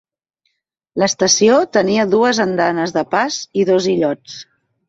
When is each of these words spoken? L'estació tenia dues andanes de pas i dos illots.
L'estació 1.03 1.59
tenia 1.77 2.07
dues 2.15 2.41
andanes 2.47 2.97
de 2.99 3.07
pas 3.15 3.39
i 3.65 3.71
dos 3.73 3.93
illots. 3.97 4.43